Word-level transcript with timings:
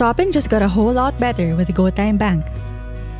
Shopping 0.00 0.32
just 0.32 0.48
got 0.48 0.62
a 0.62 0.66
whole 0.66 0.94
lot 0.94 1.12
better 1.20 1.54
with 1.54 1.68
GoTime 1.68 2.16
Bank. 2.16 2.42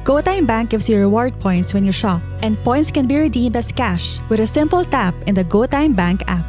GoTime 0.02 0.46
Bank 0.46 0.70
gives 0.70 0.88
you 0.88 0.96
reward 0.96 1.38
points 1.38 1.74
when 1.74 1.84
you 1.84 1.92
shop, 1.92 2.22
and 2.42 2.56
points 2.64 2.90
can 2.90 3.06
be 3.06 3.18
redeemed 3.18 3.54
as 3.54 3.70
cash 3.70 4.18
with 4.30 4.40
a 4.40 4.46
simple 4.46 4.82
tap 4.82 5.14
in 5.26 5.34
the 5.34 5.44
GoTime 5.44 5.94
Bank 5.94 6.22
app. 6.26 6.46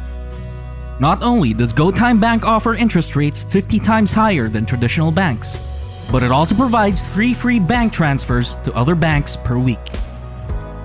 Not 0.98 1.22
only 1.22 1.52
does 1.52 1.74
GoTime 1.74 2.18
Bank 2.18 2.46
offer 2.46 2.72
interest 2.72 3.14
rates 3.14 3.42
50 3.42 3.78
times 3.80 4.14
higher 4.14 4.48
than 4.48 4.64
traditional 4.64 5.10
banks, 5.12 5.52
but 6.10 6.22
it 6.22 6.30
also 6.30 6.54
provides 6.54 7.02
three 7.12 7.34
free 7.34 7.60
bank 7.60 7.92
transfers 7.92 8.56
to 8.64 8.72
other 8.72 8.94
banks 8.94 9.36
per 9.36 9.58
week. 9.58 9.84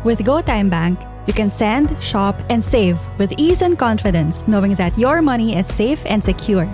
With 0.03 0.19
GoTime 0.25 0.69
Bank, 0.69 0.99
you 1.25 1.31
can 1.31 1.49
send, 1.49 1.95
shop, 2.03 2.35
and 2.49 2.61
save 2.61 2.99
with 3.17 3.31
ease 3.37 3.61
and 3.61 3.79
confidence 3.79 4.45
knowing 4.45 4.75
that 4.75 4.97
your 4.97 5.21
money 5.21 5.55
is 5.55 5.67
safe 5.67 6.05
and 6.05 6.21
secure. 6.21 6.67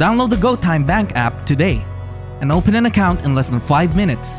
Download 0.00 0.30
the 0.30 0.36
GoTime 0.36 0.86
Bank 0.86 1.12
app 1.14 1.44
today 1.44 1.82
and 2.40 2.50
open 2.50 2.74
an 2.74 2.86
account 2.86 3.26
in 3.26 3.34
less 3.34 3.50
than 3.50 3.60
5 3.60 3.94
minutes. 3.94 4.38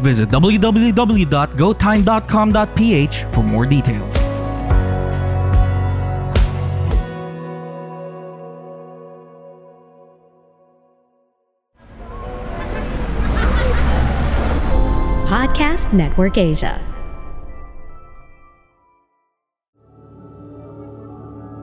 Visit 0.00 0.28
www.gotime.com.ph 0.28 3.24
for 3.34 3.42
more 3.42 3.66
details. 3.66 4.16
Podcast 15.26 15.92
Network 15.92 16.38
Asia. 16.38 16.91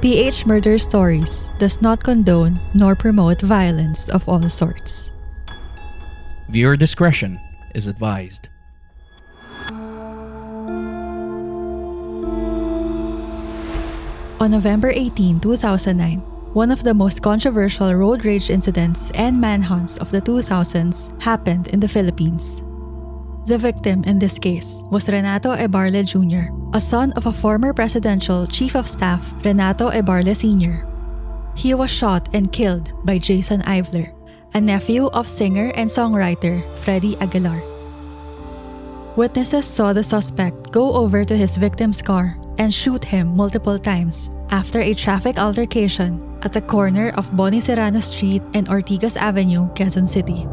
PH 0.00 0.46
Murder 0.46 0.78
Stories 0.78 1.50
does 1.58 1.82
not 1.82 2.02
condone 2.02 2.58
nor 2.72 2.96
promote 2.96 3.42
violence 3.42 4.08
of 4.08 4.26
all 4.26 4.48
sorts. 4.48 5.12
Viewer 6.48 6.74
discretion 6.74 7.38
is 7.74 7.86
advised. 7.86 8.48
On 14.40 14.50
November 14.50 14.88
18, 14.88 15.38
2009, 15.38 16.20
one 16.54 16.70
of 16.70 16.82
the 16.82 16.94
most 16.94 17.20
controversial 17.20 17.92
road 17.92 18.24
rage 18.24 18.48
incidents 18.48 19.10
and 19.10 19.38
manhunts 19.38 19.98
of 19.98 20.10
the 20.10 20.22
2000s 20.22 21.12
happened 21.20 21.68
in 21.68 21.78
the 21.78 21.88
Philippines. 21.88 22.62
The 23.46 23.58
victim 23.58 24.04
in 24.04 24.18
this 24.18 24.38
case 24.38 24.82
was 24.90 25.08
Renato 25.08 25.56
Ebarle 25.56 26.04
Jr., 26.04 26.52
a 26.76 26.80
son 26.80 27.12
of 27.12 27.26
a 27.26 27.32
former 27.32 27.72
presidential 27.72 28.46
chief 28.46 28.76
of 28.76 28.86
staff, 28.86 29.34
Renato 29.44 29.90
Ebarle 29.90 30.36
Sr. 30.36 30.86
He 31.56 31.74
was 31.74 31.90
shot 31.90 32.28
and 32.32 32.52
killed 32.52 32.92
by 33.04 33.18
Jason 33.18 33.62
Ivler, 33.62 34.12
a 34.54 34.60
nephew 34.60 35.06
of 35.08 35.28
singer 35.28 35.72
and 35.74 35.88
songwriter 35.88 36.62
Freddie 36.78 37.16
Aguilar. 37.18 37.62
Witnesses 39.16 39.66
saw 39.66 39.92
the 39.92 40.04
suspect 40.04 40.70
go 40.70 40.94
over 40.94 41.24
to 41.24 41.36
his 41.36 41.56
victim's 41.56 42.00
car 42.00 42.38
and 42.58 42.72
shoot 42.72 43.04
him 43.04 43.34
multiple 43.36 43.78
times 43.78 44.30
after 44.50 44.80
a 44.80 44.94
traffic 44.94 45.38
altercation 45.38 46.20
at 46.42 46.52
the 46.52 46.60
corner 46.60 47.10
of 47.16 47.34
Boni 47.36 47.60
Serrano 47.60 48.00
Street 48.00 48.42
and 48.54 48.68
Ortigas 48.68 49.16
Avenue, 49.16 49.68
Quezon 49.74 50.06
City. 50.06 50.46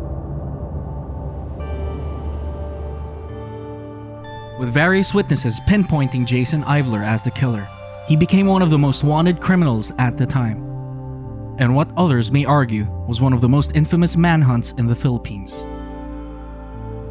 With 4.57 4.73
various 4.73 5.13
witnesses 5.13 5.59
pinpointing 5.67 6.25
Jason 6.25 6.63
Ivler 6.63 7.05
as 7.05 7.23
the 7.23 7.29
killer, 7.29 7.69
he 8.07 8.15
became 8.15 8.47
one 8.47 8.63
of 8.63 8.71
the 8.71 8.77
most 8.77 9.03
wanted 9.03 9.39
criminals 9.39 9.91
at 9.99 10.17
the 10.17 10.25
time. 10.25 10.57
And 11.59 11.75
what 11.75 11.91
others 11.95 12.31
may 12.31 12.43
argue 12.43 12.85
was 13.07 13.21
one 13.21 13.33
of 13.33 13.41
the 13.41 13.49
most 13.49 13.75
infamous 13.75 14.17
manhunts 14.17 14.71
in 14.71 14.87
the 14.87 14.95
Philippines. 14.95 15.63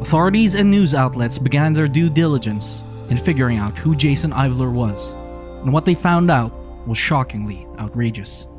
Authorities 0.01 0.55
and 0.55 0.69
news 0.69 0.93
outlets 0.93 1.39
began 1.39 1.71
their 1.71 1.87
due 1.87 2.09
diligence 2.09 2.83
in 3.09 3.15
figuring 3.15 3.57
out 3.57 3.77
who 3.77 3.95
Jason 3.95 4.31
Ivler 4.31 4.71
was, 4.71 5.13
and 5.61 5.71
what 5.71 5.85
they 5.85 5.95
found 5.95 6.29
out 6.29 6.51
was 6.85 6.97
shockingly 6.97 7.65
outrageous. 7.79 8.49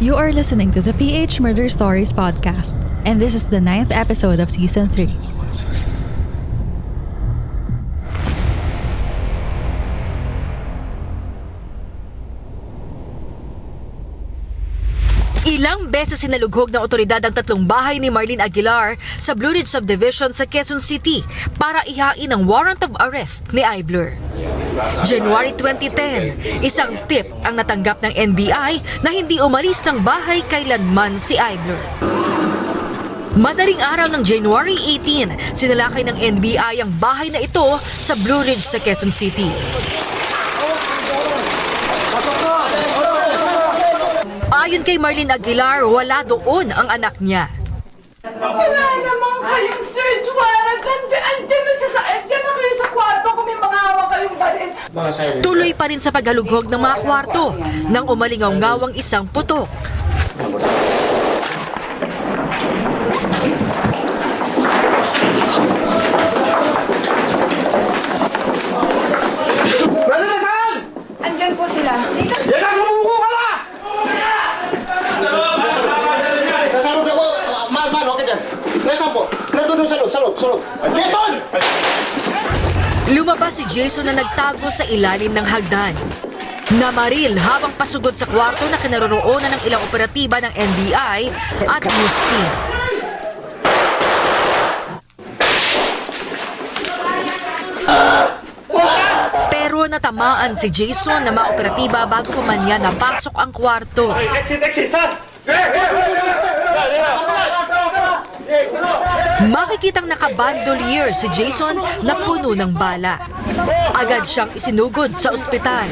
You 0.00 0.14
are 0.14 0.32
listening 0.32 0.70
to 0.72 0.80
the 0.80 0.94
PH 0.94 1.40
Murder 1.40 1.68
Stories 1.68 2.12
podcast, 2.12 2.72
and 3.04 3.20
this 3.20 3.34
is 3.34 3.48
the 3.48 3.60
ninth 3.60 3.90
episode 3.90 4.38
of 4.38 4.48
season 4.48 4.88
3. 4.88 5.06
Beses 15.98 16.22
sinalugog 16.22 16.70
ng 16.70 16.78
otoridad 16.78 17.18
ang 17.26 17.34
tatlong 17.34 17.66
bahay 17.66 17.98
ni 17.98 18.06
Marlene 18.06 18.38
Aguilar 18.38 18.94
sa 19.18 19.34
Blue 19.34 19.50
Ridge 19.50 19.66
Subdivision 19.66 20.30
sa 20.30 20.46
Quezon 20.46 20.78
City 20.78 21.26
para 21.58 21.82
ihain 21.90 22.30
ang 22.30 22.46
warrant 22.46 22.78
of 22.86 22.94
arrest 23.02 23.50
ni 23.50 23.66
Ivler. 23.66 24.14
January 25.02 25.50
2010, 25.58 26.62
isang 26.62 26.94
tip 27.10 27.26
ang 27.42 27.58
natanggap 27.58 27.98
ng 28.06 28.14
NBI 28.14 29.02
na 29.02 29.10
hindi 29.10 29.42
umalis 29.42 29.82
ng 29.82 29.98
bahay 30.06 30.46
kailanman 30.46 31.18
si 31.18 31.34
Ivler. 31.34 31.82
Madaling 33.34 33.82
araw 33.82 34.06
ng 34.14 34.22
January 34.22 34.78
18, 35.02 35.58
sinalakay 35.58 36.06
ng 36.06 36.14
NBI 36.14 36.78
ang 36.78 36.94
bahay 37.02 37.26
na 37.26 37.42
ito 37.42 37.82
sa 37.98 38.14
Blue 38.14 38.46
Ridge 38.46 38.62
sa 38.62 38.78
Quezon 38.78 39.10
City. 39.10 39.50
Ayon 44.68 44.84
kay 44.84 45.00
Marlene 45.00 45.32
Aguilar, 45.32 45.80
wala 45.88 46.20
doon 46.28 46.68
ang 46.68 46.92
anak 46.92 47.16
niya. 47.24 47.48
Wala 48.20 48.84
naman 49.00 49.36
kayong 49.40 49.80
search 49.80 50.28
warrant. 50.36 50.84
Nandiyan, 50.84 51.24
andyan 51.24 51.62
na 51.64 51.72
siya 51.72 51.88
sa, 51.88 52.00
andyan 52.04 52.42
na 52.44 52.52
kayo 52.52 52.72
sa 52.76 52.86
kwarto 52.92 53.28
kung 53.32 53.46
may 53.48 53.56
mga 53.56 53.78
hawak 53.80 54.06
kayong 54.12 54.36
baril. 54.36 54.70
Tuloy 55.40 55.72
pa 55.72 55.88
rin 55.88 55.96
sa 55.96 56.12
paghalughog 56.12 56.68
ng 56.68 56.84
mga 56.84 56.96
kwarto 57.00 57.56
nang 57.88 58.12
umalingaw-ngawang 58.12 58.92
isang 58.92 59.24
putok. 59.24 59.72
Andyan 71.24 71.56
po 71.56 71.64
sila. 71.64 72.04
Yes, 72.20 72.44
sumuko 72.52 73.16
ka 73.16 73.28
na! 73.32 73.48
Nasa 76.72 76.94
loob 76.94 77.04
na 77.06 77.14
po. 77.14 77.26
Ah, 77.26 77.66
Man, 77.74 77.88
man, 77.90 78.06
okay 78.14 78.77
Nasaan 78.88 79.12
po? 79.12 79.28
Nandun 79.52 79.84
doon 79.84 79.88
sa 79.88 79.96
loob, 80.00 80.08
sa 80.08 80.18
loob, 80.24 80.34
sa 80.40 80.46
loob. 80.48 80.62
Jason! 80.96 81.32
Lumabas 83.12 83.60
si 83.60 83.64
Jason 83.68 84.08
na 84.08 84.16
nagtago 84.16 84.72
sa 84.72 84.88
ilalim 84.88 85.36
ng 85.36 85.44
hagdan. 85.44 85.92
Namaril 86.80 87.36
habang 87.36 87.76
pasugod 87.76 88.16
sa 88.16 88.24
kwarto 88.24 88.64
na 88.72 88.80
kinaroroonan 88.80 89.60
ng 89.60 89.62
ilang 89.68 89.84
operatiba 89.84 90.40
ng 90.40 90.52
NBI 90.56 91.20
at 91.68 91.82
news 91.84 92.16
team. 92.32 92.50
Pero 99.52 99.84
natamaan 99.84 100.56
si 100.56 100.72
Jason 100.72 101.28
na 101.28 101.32
maoperatiba 101.36 102.08
bago 102.08 102.32
pa 102.32 102.40
man 102.40 102.60
niya 102.64 102.80
napasok 102.80 103.36
ang 103.36 103.52
kwarto. 103.52 104.08
Makikitang 109.48 110.08
nakabandolier 110.08 111.12
si 111.12 111.28
Jason 111.28 111.76
na 112.00 112.14
puno 112.24 112.56
ng 112.56 112.72
bala. 112.72 113.20
Agad 113.92 114.24
siyang 114.24 114.50
isinugod 114.56 115.12
sa 115.12 115.36
ospital. 115.36 115.84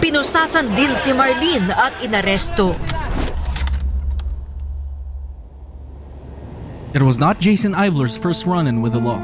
Pinusasan 0.00 0.72
din 0.72 0.96
si 0.96 1.12
Marlene 1.12 1.68
at 1.68 1.92
inaresto. 2.00 2.72
It 6.92 7.00
was 7.00 7.16
not 7.16 7.40
Jason 7.40 7.72
Ivler's 7.72 8.16
first 8.16 8.44
run 8.44 8.68
in 8.68 8.80
with 8.80 8.92
the 8.92 9.00
law. 9.00 9.20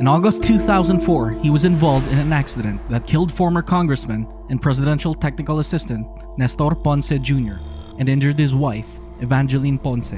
In 0.00 0.08
August 0.08 0.42
2004, 0.44 1.38
he 1.40 1.48
was 1.48 1.64
involved 1.64 2.10
in 2.12 2.18
an 2.18 2.32
accident 2.32 2.80
that 2.88 3.06
killed 3.06 3.32
former 3.32 3.62
Congressman 3.62 4.26
and 4.50 4.60
Presidential 4.60 5.14
Technical 5.14 5.60
Assistant 5.60 6.04
Nestor 6.36 6.74
Ponce 6.74 7.14
Jr. 7.20 7.62
and 7.98 8.08
injured 8.08 8.38
his 8.38 8.54
wife, 8.54 9.00
Evangeline 9.20 9.78
Ponce. 9.78 10.14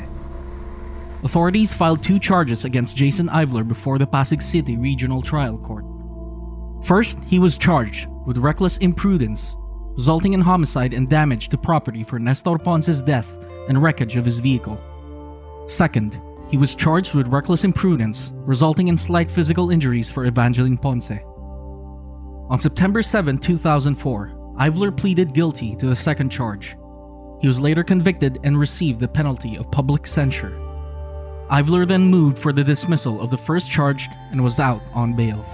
Authorities 1.23 1.73
filed 1.73 2.03
two 2.03 2.19
charges 2.19 2.65
against 2.65 2.97
Jason 2.97 3.29
Ivler 3.29 3.67
before 3.67 3.99
the 3.99 4.07
Pasig 4.07 4.43
City 4.43 4.77
Regional 4.77 5.23
Trial 5.23 5.59
Court. 5.59 5.85
First, 6.85 7.23
he 7.25 7.39
was 7.39 7.59
charged 7.59 8.09
with 8.27 8.39
reckless 8.39 8.77
imprudence, 8.79 9.57
resulting 9.95 10.35
in 10.35 10.41
homicide 10.41 10.95
and 10.95 11.09
damage 11.09 11.49
to 11.49 11.59
property 11.59 12.05
for 12.05 12.19
Nestor 12.19 12.59
Ponce's 12.59 13.03
death 13.03 13.37
and 13.69 13.83
wreckage 13.83 14.17
of 14.17 14.25
his 14.25 14.39
vehicle. 14.39 14.81
Second, 15.67 16.21
he 16.49 16.57
was 16.57 16.75
charged 16.75 17.15
with 17.15 17.29
reckless 17.29 17.65
imprudence, 17.65 18.33
resulting 18.37 18.89
in 18.89 18.97
slight 18.97 19.31
physical 19.31 19.71
injuries 19.71 20.11
for 20.11 20.27
Evangeline 20.27 20.77
Ponce. 20.77 21.11
On 22.49 22.59
September 22.59 23.03
7, 23.03 23.39
2004, 23.39 24.55
Ivler 24.61 24.97
pleaded 24.97 25.35
guilty 25.35 25.75
to 25.77 25.87
the 25.87 25.97
second 25.97 26.31
charge. 26.31 26.77
He 27.41 27.47
was 27.47 27.61
later 27.61 27.85
convicted 27.85 28.39
and 28.45 28.59
received 28.59 29.01
the 29.01 29.09
penalty 29.09 29.57
of 29.57 29.71
public 29.71 30.07
censure. 30.07 30.57
Ivler 31.51 31.87
then 31.87 32.11
moved 32.11 32.39
for 32.39 32.53
the 32.53 32.65
dismissal 32.65 33.21
of 33.21 33.31
the 33.31 33.39
first 33.39 33.71
charge 33.71 34.09
and 34.33 34.43
was 34.43 34.59
out 34.59 34.83
on 34.93 35.15
bail. 35.15 35.45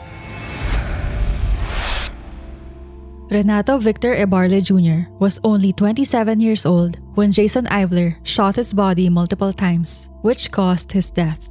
Renato 3.33 3.79
Victor 3.79 4.15
Ebarle 4.15 4.61
Jr. 4.61 5.09
was 5.19 5.41
only 5.43 5.73
27 5.73 6.41
years 6.41 6.67
old 6.67 6.99
when 7.15 7.33
Jason 7.33 7.65
Ivler 7.67 8.17
shot 8.25 8.57
his 8.57 8.75
body 8.75 9.09
multiple 9.09 9.53
times, 9.53 10.11
which 10.21 10.51
caused 10.51 10.93
his 10.93 11.11
death. 11.11 11.49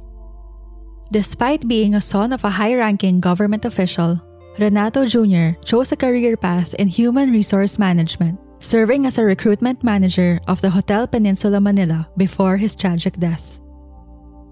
Despite 1.10 1.66
being 1.66 1.94
a 1.94 2.00
son 2.00 2.32
of 2.32 2.44
a 2.44 2.50
high 2.50 2.74
ranking 2.74 3.20
government 3.20 3.64
official, 3.64 4.22
Renato 4.58 5.06
Jr. 5.06 5.58
chose 5.64 5.90
a 5.90 5.96
career 5.96 6.36
path 6.36 6.72
in 6.74 6.86
human 6.86 7.32
resource 7.32 7.78
management, 7.78 8.38
serving 8.62 9.04
as 9.04 9.18
a 9.18 9.24
recruitment 9.24 9.82
manager 9.82 10.38
of 10.46 10.60
the 10.62 10.70
Hotel 10.70 11.06
Peninsula 11.06 11.60
Manila 11.60 12.08
before 12.16 12.56
his 12.56 12.76
tragic 12.76 13.18
death. 13.18 13.58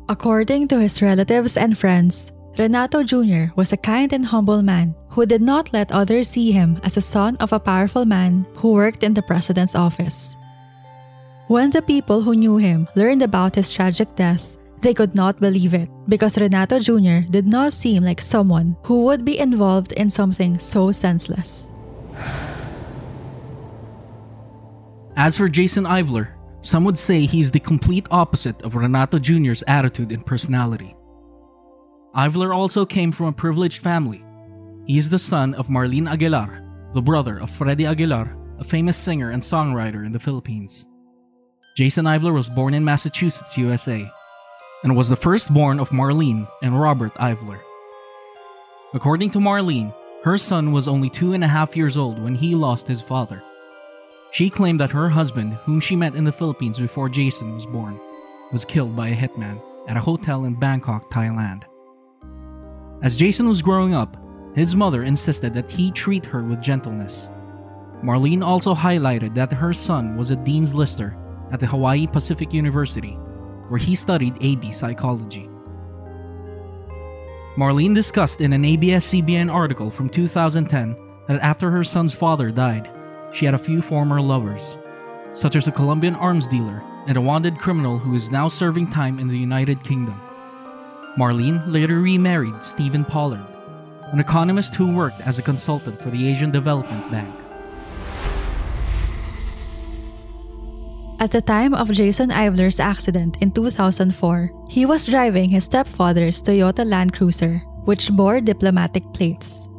According 0.09 0.67
to 0.69 0.81
his 0.81 1.01
relatives 1.01 1.57
and 1.57 1.79
friends, 1.79 2.33
Renato 2.59 3.05
Jr. 3.05 3.55
was 3.55 3.73
a 3.73 3.79
kind 3.79 4.13
and 4.13 4.27
humble 4.27 4.61
man 4.61 4.95
who 5.09 5.25
did 5.25 5.41
not 5.41 5.73
let 5.73 5.93
others 5.93 6.29
see 6.29 6.51
him 6.51 6.81
as 6.83 6.97
a 6.97 7.01
son 7.01 7.37
of 7.37 7.53
a 7.53 7.61
powerful 7.63 8.05
man 8.05 8.45
who 8.57 8.73
worked 8.73 9.05
in 9.05 9.15
the 9.15 9.23
president's 9.23 9.77
office. 9.77 10.35
When 11.47 11.71
the 11.71 11.83
people 11.83 12.21
who 12.21 12.35
knew 12.35 12.59
him 12.59 12.89
learned 12.97 13.23
about 13.23 13.55
his 13.55 13.71
tragic 13.71 14.15
death, 14.17 14.57
they 14.81 14.95
could 14.95 15.15
not 15.15 15.39
believe 15.39 15.75
it 15.75 15.89
because 16.09 16.39
Renato 16.39 16.81
Jr. 16.81 17.31
did 17.31 17.47
not 17.47 17.73
seem 17.73 18.03
like 18.03 18.21
someone 18.21 18.77
who 18.83 19.05
would 19.05 19.25
be 19.25 19.39
involved 19.39 19.93
in 19.93 20.11
something 20.11 20.59
so 20.59 20.91
senseless. 20.91 21.69
As 25.21 25.37
for 25.37 25.51
Jason 25.51 25.85
Ivler, 25.85 26.31
some 26.63 26.83
would 26.85 26.97
say 26.97 27.27
he 27.27 27.43
is 27.43 27.51
the 27.51 27.61
complete 27.61 28.07
opposite 28.11 28.63
of 28.63 28.75
Renato 28.75 29.19
Jr.'s 29.19 29.63
attitude 29.69 30.13
and 30.13 30.25
personality. 30.25 30.97
Ivler 32.17 32.57
also 32.57 32.87
came 32.87 33.13
from 33.13 33.27
a 33.27 33.33
privileged 33.35 33.83
family. 33.83 34.25
He 34.87 34.97
is 34.97 35.11
the 35.11 35.19
son 35.19 35.53
of 35.53 35.69
Marlene 35.69 36.11
Aguilar, 36.11 36.65
the 36.95 37.03
brother 37.03 37.37
of 37.37 37.51
Freddie 37.51 37.85
Aguilar, 37.85 38.35
a 38.61 38.65
famous 38.65 38.97
singer 38.97 39.29
and 39.29 39.43
songwriter 39.43 40.07
in 40.07 40.13
the 40.13 40.19
Philippines. 40.19 40.87
Jason 41.77 42.07
Ivler 42.07 42.33
was 42.33 42.49
born 42.49 42.73
in 42.73 42.83
Massachusetts, 42.83 43.59
USA, 43.59 44.11
and 44.85 44.97
was 44.97 45.11
the 45.11 45.17
firstborn 45.17 45.81
of 45.81 45.91
Marlene 45.91 46.49
and 46.63 46.81
Robert 46.81 47.13
Ivler. 47.17 47.61
According 48.95 49.33
to 49.33 49.39
Marlene, 49.39 49.93
her 50.25 50.39
son 50.39 50.73
was 50.73 50.89
only 50.89 51.11
two 51.11 51.35
and 51.35 51.45
a 51.45 51.49
half 51.49 51.77
years 51.77 51.99
old 51.99 52.19
when 52.23 52.35
he 52.35 52.55
lost 52.55 52.89
his 52.89 53.03
father. 53.03 53.43
She 54.33 54.49
claimed 54.49 54.79
that 54.81 54.91
her 54.91 55.09
husband, 55.09 55.55
whom 55.65 55.81
she 55.81 55.97
met 55.97 56.15
in 56.15 56.25
the 56.25 56.33
Philippines 56.33 56.79
before 56.79 57.09
Jason 57.09 57.53
was 57.53 57.67
born, 57.67 57.99
was 58.53 58.65
killed 58.65 58.95
by 58.95 59.09
a 59.09 59.17
hitman 59.17 59.61
at 59.89 59.97
a 59.97 60.01
hotel 60.01 60.45
in 60.45 60.55
Bangkok, 60.55 61.11
Thailand. 61.11 61.65
As 63.03 63.19
Jason 63.19 63.49
was 63.49 63.63
growing 63.63 63.95
up, 63.95 64.17
his 64.55 64.75
mother 64.75 65.03
insisted 65.03 65.53
that 65.55 65.71
he 65.71 65.91
treat 65.91 66.25
her 66.27 66.43
with 66.43 66.63
gentleness. 66.63 67.29
Marlene 68.03 68.45
also 68.45 68.75
highlighted 68.75 69.35
that 69.35 69.53
her 69.53 69.73
son 69.73 70.17
was 70.17 70.31
a 70.31 70.37
Dean's 70.37 70.75
Lister 70.75 71.17
at 71.51 71.61
the 71.61 71.67
Hawaii 71.67 72.07
Pacific 72.07 72.53
University, 72.53 73.15
where 73.69 73.79
he 73.79 73.95
studied 73.95 74.43
AB 74.43 74.71
psychology. 74.73 75.49
Marlene 77.57 77.95
discussed 77.95 78.41
in 78.41 78.53
an 78.53 78.65
ABS 78.65 79.09
CBN 79.09 79.53
article 79.53 79.91
from 79.91 80.09
2010 80.09 80.97
that 81.27 81.41
after 81.43 81.71
her 81.71 81.85
son's 81.85 82.15
father 82.15 82.51
died, 82.51 82.91
she 83.33 83.45
had 83.45 83.55
a 83.55 83.59
few 83.59 83.83
former 83.83 84.21
lovers, 84.21 84.79
such 85.33 85.57
as 85.57 85.67
a 85.69 85.73
Colombian 85.73 86.15
arms 86.17 86.49
dealer 86.49 86.83
and 87.07 87.17
a 87.17 87.21
wanted 87.21 87.59
criminal 87.59 87.99
who 87.99 88.15
is 88.15 88.31
now 88.31 88.49
serving 88.49 88.91
time 88.91 89.19
in 89.19 89.29
the 89.29 89.39
United 89.39 89.83
Kingdom. 89.83 90.21
Marlene 91.17 91.63
later 91.67 92.01
remarried 92.01 92.63
Stephen 92.63 93.05
Pollard, 93.05 93.45
an 94.13 94.21
economist 94.21 94.75
who 94.75 94.95
worked 94.95 95.21
as 95.23 95.39
a 95.39 95.43
consultant 95.43 96.01
for 96.01 96.11
the 96.11 96.29
Asian 96.29 96.51
Development 96.51 97.11
Bank. 97.11 97.35
At 101.21 101.33
the 101.33 101.43
time 101.43 101.75
of 101.75 101.93
Jason 101.93 102.31
Ivler's 102.31 102.81
accident 102.81 103.37
in 103.41 103.53
2004, 103.53 104.51
he 104.69 104.87
was 104.87 105.07
driving 105.07 105.51
his 105.51 105.65
stepfather's 105.65 106.43
Toyota 106.43 106.87
Land 106.87 107.13
Cruiser, 107.13 107.59
which 107.85 108.11
bore 108.11 108.41
diplomatic 108.41 109.05
plates. 109.13 109.70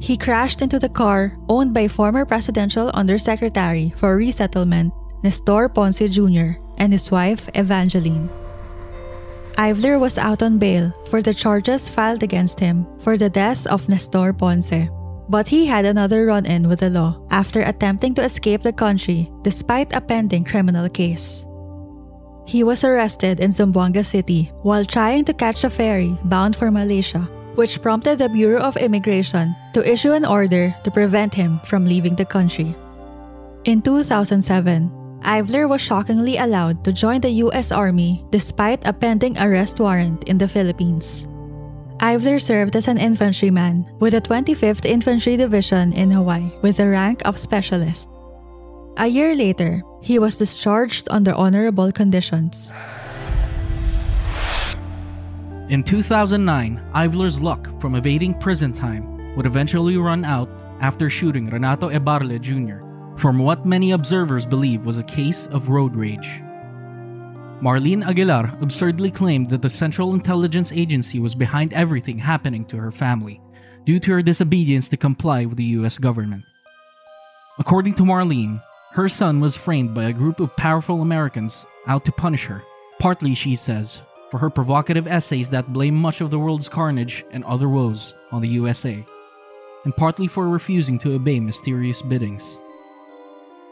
He 0.00 0.16
crashed 0.16 0.62
into 0.62 0.78
the 0.78 0.88
car 0.88 1.36
owned 1.48 1.74
by 1.74 1.86
former 1.86 2.24
Presidential 2.24 2.90
Undersecretary 2.94 3.92
for 3.96 4.16
Resettlement 4.16 4.92
Nestor 5.22 5.68
Ponce 5.68 6.00
Jr. 6.00 6.56
and 6.78 6.92
his 6.92 7.10
wife 7.10 7.48
Evangeline. 7.54 8.30
Ivler 9.60 10.00
was 10.00 10.16
out 10.16 10.42
on 10.42 10.56
bail 10.56 10.90
for 11.12 11.20
the 11.20 11.34
charges 11.34 11.86
filed 11.86 12.22
against 12.22 12.58
him 12.58 12.86
for 12.98 13.18
the 13.18 13.28
death 13.28 13.66
of 13.66 13.88
Nestor 13.90 14.32
Ponce. 14.32 14.88
But 15.28 15.46
he 15.46 15.66
had 15.66 15.84
another 15.84 16.24
run 16.24 16.46
in 16.46 16.66
with 16.66 16.80
the 16.80 16.88
law 16.88 17.20
after 17.30 17.60
attempting 17.60 18.14
to 18.14 18.24
escape 18.24 18.62
the 18.62 18.72
country 18.72 19.30
despite 19.42 19.94
a 19.94 20.00
pending 20.00 20.44
criminal 20.44 20.88
case. 20.88 21.44
He 22.46 22.64
was 22.64 22.82
arrested 22.82 23.38
in 23.38 23.52
Zamboanga 23.52 24.02
City 24.02 24.50
while 24.62 24.84
trying 24.84 25.26
to 25.26 25.34
catch 25.34 25.62
a 25.62 25.70
ferry 25.70 26.16
bound 26.24 26.56
for 26.56 26.70
Malaysia, 26.70 27.28
which 27.60 27.84
prompted 27.84 28.16
the 28.16 28.32
Bureau 28.32 28.64
of 28.64 28.80
Immigration 28.80 29.52
to 29.76 29.84
issue 29.84 30.16
an 30.16 30.24
order 30.24 30.72
to 30.80 30.90
prevent 30.90 31.36
him 31.36 31.60
from 31.68 31.84
leaving 31.84 32.16
the 32.16 32.24
country. 32.24 32.72
In 33.68 33.84
2007, 33.84 34.88
Ivler 35.20 35.68
was 35.68 35.84
shockingly 35.84 36.38
allowed 36.40 36.82
to 36.88 36.96
join 36.96 37.20
the 37.20 37.44
US 37.44 37.68
Army 37.70 38.24
despite 38.32 38.80
a 38.88 38.96
pending 38.96 39.36
arrest 39.36 39.76
warrant 39.76 40.24
in 40.24 40.38
the 40.40 40.48
Philippines. 40.48 41.28
Ivler 42.00 42.40
served 42.40 42.80
as 42.80 42.88
an 42.88 42.96
infantryman 42.96 43.84
with 44.00 44.16
the 44.16 44.24
25th 44.24 44.88
Infantry 44.88 45.36
Division 45.36 45.92
in 45.92 46.10
Hawaii 46.10 46.48
with 46.64 46.80
the 46.80 46.88
rank 46.88 47.20
of 47.28 47.36
specialist. 47.36 48.08
A 48.96 49.04
year 49.04 49.36
later, 49.36 49.84
he 50.00 50.18
was 50.18 50.40
discharged 50.40 51.12
under 51.12 51.36
honorable 51.36 51.92
conditions. 51.92 52.72
In 55.70 55.84
2009, 55.84 56.82
Ivler's 56.96 57.40
luck 57.40 57.80
from 57.80 57.94
evading 57.94 58.34
prison 58.34 58.72
time 58.72 59.36
would 59.36 59.46
eventually 59.46 59.96
run 59.96 60.24
out 60.24 60.50
after 60.80 61.08
shooting 61.08 61.48
Renato 61.48 61.90
Ebarle 61.90 62.40
Jr. 62.40 62.82
from 63.16 63.38
what 63.38 63.64
many 63.64 63.92
observers 63.92 64.44
believe 64.44 64.84
was 64.84 64.98
a 64.98 65.04
case 65.04 65.46
of 65.46 65.68
road 65.68 65.94
rage. 65.94 66.42
Marlene 67.62 68.04
Aguilar 68.04 68.58
absurdly 68.60 69.12
claimed 69.12 69.48
that 69.50 69.62
the 69.62 69.70
Central 69.70 70.12
Intelligence 70.12 70.72
Agency 70.72 71.20
was 71.20 71.36
behind 71.36 71.72
everything 71.72 72.18
happening 72.18 72.64
to 72.64 72.76
her 72.76 72.90
family 72.90 73.40
due 73.84 74.00
to 74.00 74.10
her 74.14 74.22
disobedience 74.22 74.88
to 74.88 74.96
comply 74.96 75.44
with 75.44 75.56
the 75.56 75.78
US 75.78 75.98
government. 75.98 76.42
According 77.60 77.94
to 77.94 78.02
Marlene, 78.02 78.60
her 78.94 79.08
son 79.08 79.38
was 79.38 79.54
framed 79.54 79.94
by 79.94 80.06
a 80.06 80.12
group 80.12 80.40
of 80.40 80.56
powerful 80.56 81.00
Americans 81.00 81.64
out 81.86 82.04
to 82.06 82.10
punish 82.10 82.46
her, 82.46 82.60
partly, 82.98 83.36
she 83.36 83.54
says, 83.54 84.02
for 84.30 84.38
her 84.38 84.50
provocative 84.50 85.06
essays 85.06 85.50
that 85.50 85.72
blame 85.72 85.94
much 85.94 86.20
of 86.20 86.30
the 86.30 86.38
world's 86.38 86.68
carnage 86.68 87.24
and 87.32 87.44
other 87.44 87.68
woes 87.68 88.14
on 88.30 88.40
the 88.40 88.48
USA, 88.48 89.04
and 89.84 89.96
partly 89.96 90.28
for 90.28 90.48
refusing 90.48 90.98
to 90.98 91.14
obey 91.14 91.40
mysterious 91.40 92.00
biddings. 92.00 92.58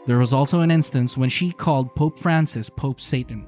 There 0.05 0.17
was 0.17 0.33
also 0.33 0.61
an 0.61 0.71
instance 0.71 1.17
when 1.17 1.29
she 1.29 1.51
called 1.51 1.95
Pope 1.95 2.19
Francis 2.19 2.69
Pope 2.69 2.99
Satan, 2.99 3.45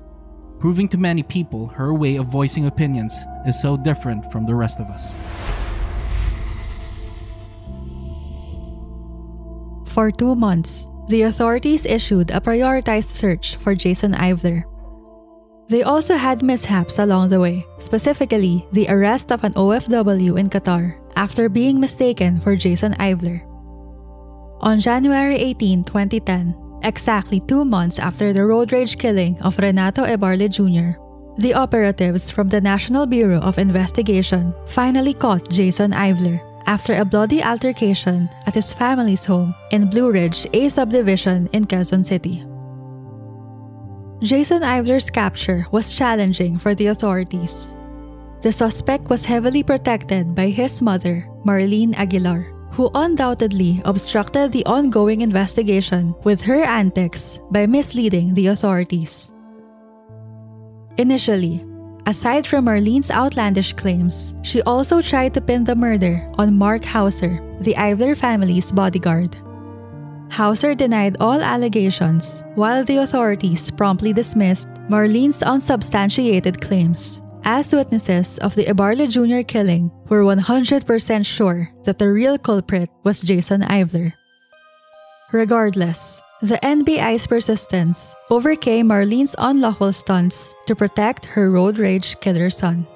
proving 0.60 0.88
to 0.90 0.98
many 0.98 1.24
people 1.24 1.68
her 1.68 1.94
way 1.94 2.18
of 2.18 2.28
voicing 2.28 2.68
opinions 2.68 3.18
is 3.46 3.62
so 3.62 3.76
different 3.76 4.32
from 4.32 4.46
the 4.46 4.56
rest 4.56 4.80
of 4.80 4.88
us. 4.88 5.16
For 9.88 10.10
two 10.12 10.36
months, 10.36 10.88
the 11.10 11.24
authorities 11.24 11.86
issued 11.86 12.32
a 12.32 12.40
prioritized 12.40 13.10
search 13.10 13.58
for 13.58 13.76
Jason 13.76 14.14
Ivler. 14.14 14.71
They 15.72 15.84
also 15.84 16.20
had 16.20 16.44
mishaps 16.44 17.00
along 17.00 17.30
the 17.30 17.40
way, 17.40 17.66
specifically 17.80 18.68
the 18.74 18.92
arrest 18.92 19.32
of 19.32 19.46
an 19.46 19.54
OFW 19.54 20.38
in 20.38 20.50
Qatar 20.50 21.00
after 21.16 21.48
being 21.48 21.80
mistaken 21.80 22.42
for 22.42 22.58
Jason 22.58 22.92
Ivler. 23.00 23.40
On 24.60 24.82
January 24.82 25.38
18, 25.40 25.86
2010, 25.86 26.84
exactly 26.84 27.40
two 27.48 27.64
months 27.64 28.00
after 28.00 28.34
the 28.34 28.44
road 28.44 28.74
rage 28.74 28.98
killing 28.98 29.40
of 29.40 29.58
Renato 29.60 30.04
Ebarle 30.04 30.52
Jr., 30.52 31.00
the 31.40 31.54
operatives 31.54 32.30
from 32.30 32.50
the 32.50 32.60
National 32.60 33.06
Bureau 33.06 33.40
of 33.40 33.58
Investigation 33.58 34.54
finally 34.68 35.14
caught 35.14 35.50
Jason 35.50 35.92
Ivler 35.92 36.44
after 36.68 37.00
a 37.00 37.06
bloody 37.06 37.42
altercation 37.42 38.28
at 38.46 38.56
his 38.56 38.74
family's 38.74 39.24
home 39.24 39.56
in 39.72 39.90
Blue 39.90 40.12
Ridge, 40.12 40.46
a 40.52 40.68
subdivision 40.68 41.48
in 41.54 41.64
Quezon 41.64 42.04
City. 42.04 42.44
Jason 44.22 44.62
Ivler's 44.62 45.10
capture 45.10 45.66
was 45.72 45.92
challenging 45.92 46.60
for 46.60 46.76
the 46.76 46.88
authorities. 46.88 47.76
The 48.42 48.52
suspect 48.52 49.10
was 49.10 49.26
heavily 49.26 49.64
protected 49.64 50.36
by 50.36 50.50
his 50.50 50.82
mother, 50.82 51.28
Marlene 51.44 51.96
Aguilar, 51.96 52.46
who 52.72 52.92
undoubtedly 52.94 53.82
obstructed 53.84 54.52
the 54.52 54.66
ongoing 54.66 55.22
investigation 55.22 56.14
with 56.24 56.42
her 56.42 56.62
antics 56.62 57.40
by 57.50 57.66
misleading 57.66 58.36
the 58.36 58.48
authorities. 58.48 59.34
Initially, 60.98 61.66
Aside 62.08 62.48
from 62.48 62.66
Marlene's 62.66 63.12
outlandish 63.12 63.74
claims, 63.74 64.34
she 64.42 64.62
also 64.64 65.02
tried 65.02 65.36
to 65.36 65.42
pin 65.42 65.64
the 65.64 65.76
murder 65.76 66.28
on 66.40 66.58
Mark 66.58 66.84
Hauser, 66.84 67.38
the 67.62 67.76
Ivler 67.76 68.18
family's 68.18 68.72
bodyguard. 68.72 69.38
Hauser 70.32 70.74
denied 70.74 71.18
all 71.20 71.42
allegations, 71.44 72.42
while 72.56 72.86
the 72.86 73.04
authorities 73.04 73.70
promptly 73.70 74.14
dismissed 74.14 74.70
Marlene's 74.88 75.44
unsubstantiated 75.44 76.62
claims. 76.62 77.22
As 77.44 77.74
witnesses 77.76 78.38
of 78.40 78.56
the 78.56 78.66
Ebarle 78.66 79.10
Jr. 79.12 79.44
killing 79.46 79.92
were 80.08 80.24
100% 80.24 81.26
sure 81.26 81.70
that 81.84 82.00
the 82.00 82.08
real 82.08 82.38
culprit 82.38 82.90
was 83.04 83.20
Jason 83.20 83.62
Ivler. 83.62 84.14
Regardless, 85.34 86.22
the 86.42 86.60
NBI's 86.64 87.28
persistence 87.28 88.16
overcame 88.30 88.88
Marlene's 88.88 89.36
unlawful 89.38 89.92
stunts 89.92 90.56
to 90.66 90.76
protect 90.76 91.26
her 91.26 91.52
road 91.52 91.78
rage 91.78 92.18
killer 92.22 92.50
son. 92.50 92.88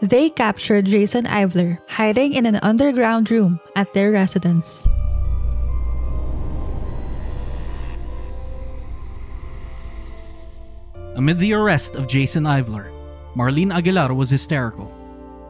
They 0.00 0.30
captured 0.30 0.86
Jason 0.86 1.24
Ivler 1.26 1.78
hiding 1.88 2.34
in 2.34 2.46
an 2.46 2.60
underground 2.62 3.30
room 3.30 3.58
at 3.74 3.92
their 3.94 4.12
residence. 4.12 4.86
Amid 11.14 11.38
the 11.38 11.52
arrest 11.52 11.94
of 11.94 12.08
Jason 12.08 12.44
Ivler, 12.44 12.90
Marlene 13.36 13.74
Aguilar 13.74 14.14
was 14.14 14.30
hysterical, 14.30 14.90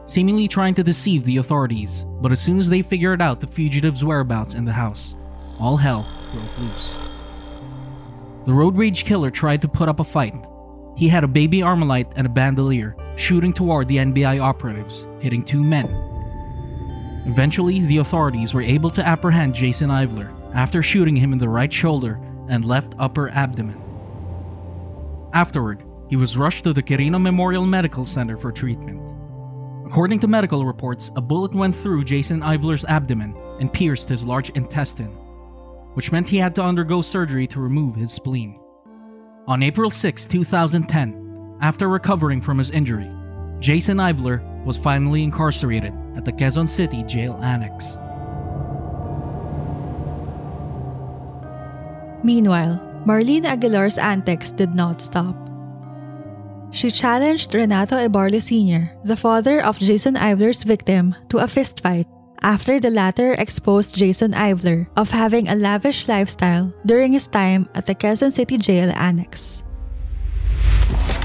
seemingly 0.05 0.49
trying 0.49 0.73
to 0.73 0.83
deceive 0.83 1.23
the 1.23 1.37
authorities, 1.37 2.05
but 2.19 2.33
as 2.33 2.41
soon 2.41 2.59
as 2.59 2.67
they 2.67 2.81
figured 2.81 3.21
out 3.21 3.39
the 3.39 3.47
fugitive's 3.47 4.03
whereabouts 4.03 4.55
in 4.55 4.65
the 4.65 4.73
house, 4.73 5.15
all 5.59 5.77
hell 5.77 6.05
broke 6.33 6.57
loose. 6.57 6.97
The 8.43 8.51
road 8.51 8.75
rage 8.75 9.05
killer 9.05 9.31
tried 9.31 9.61
to 9.61 9.69
put 9.69 9.87
up 9.87 10.01
a 10.01 10.03
fight. 10.03 10.35
He 10.97 11.07
had 11.07 11.23
a 11.23 11.29
baby 11.29 11.59
Armalite 11.59 12.11
and 12.17 12.27
a 12.27 12.29
bandolier, 12.29 12.97
shooting 13.15 13.53
toward 13.53 13.87
the 13.87 13.97
NBI 13.97 14.41
operatives, 14.41 15.07
hitting 15.21 15.43
two 15.43 15.63
men. 15.63 15.87
Eventually, 17.25 17.79
the 17.79 17.99
authorities 17.99 18.53
were 18.53 18.61
able 18.61 18.89
to 18.89 19.07
apprehend 19.07 19.55
Jason 19.55 19.89
Ivler 19.89 20.29
after 20.53 20.83
shooting 20.83 21.15
him 21.15 21.31
in 21.31 21.39
the 21.39 21.47
right 21.47 21.71
shoulder 21.71 22.19
and 22.49 22.65
left 22.65 22.95
upper 22.99 23.29
abdomen. 23.29 23.82
Afterward, 25.33 25.83
he 26.09 26.15
was 26.15 26.37
rushed 26.37 26.63
to 26.63 26.73
the 26.73 26.83
Quirino 26.83 27.19
Memorial 27.19 27.65
Medical 27.65 28.05
Center 28.05 28.37
for 28.37 28.51
treatment. 28.51 29.01
According 29.83 30.19
to 30.19 30.27
medical 30.27 30.63
reports, 30.63 31.11
a 31.15 31.21
bullet 31.21 31.55
went 31.55 31.75
through 31.75 32.03
Jason 32.03 32.41
Ivler's 32.41 32.85
abdomen 32.85 33.35
and 33.59 33.73
pierced 33.73 34.09
his 34.09 34.23
large 34.23 34.51
intestine, 34.51 35.11
which 35.95 36.11
meant 36.11 36.29
he 36.29 36.37
had 36.37 36.53
to 36.55 36.63
undergo 36.63 37.01
surgery 37.01 37.47
to 37.47 37.59
remove 37.59 37.95
his 37.95 38.11
spleen. 38.11 38.59
On 39.47 39.63
April 39.63 39.89
6, 39.89 40.25
2010, 40.27 41.57
after 41.61 41.89
recovering 41.89 42.39
from 42.39 42.59
his 42.59 42.69
injury, 42.69 43.09
Jason 43.59 43.97
Ivler 43.97 44.63
was 44.65 44.77
finally 44.77 45.23
incarcerated 45.23 45.93
at 46.15 46.25
the 46.25 46.31
Quezon 46.31 46.67
City 46.67 47.03
Jail 47.03 47.39
Annex. 47.41 47.97
Meanwhile, 52.23 52.92
Marlene 53.05 53.45
Aguilar's 53.45 53.97
antics 53.97 54.51
did 54.51 54.73
not 54.73 55.01
stop. 55.01 55.35
She 56.71 56.89
challenged 56.89 57.53
Renato 57.53 57.97
Ebarle 57.97 58.41
Sr., 58.41 58.95
the 59.03 59.15
father 59.15 59.61
of 59.61 59.77
Jason 59.77 60.15
Ivler's 60.15 60.63
victim, 60.63 61.15
to 61.29 61.37
a 61.37 61.45
fistfight 61.45 62.07
after 62.41 62.79
the 62.79 62.89
latter 62.89 63.33
exposed 63.33 63.95
Jason 63.95 64.33
Ivler 64.33 64.87
of 64.97 65.11
having 65.11 65.47
a 65.47 65.55
lavish 65.55 66.07
lifestyle 66.07 66.73
during 66.85 67.13
his 67.13 67.27
time 67.27 67.69
at 67.75 67.85
the 67.85 67.95
Quezon 67.95 68.31
City 68.31 68.57
Jail 68.57 68.91
Annex. 68.95 69.63